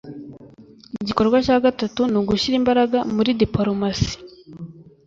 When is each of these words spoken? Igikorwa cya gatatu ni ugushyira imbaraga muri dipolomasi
Igikorwa 1.01 1.37
cya 1.45 1.57
gatatu 1.65 2.01
ni 2.11 2.17
ugushyira 2.19 2.55
imbaraga 2.61 2.97
muri 3.15 3.29
dipolomasi 3.39 4.15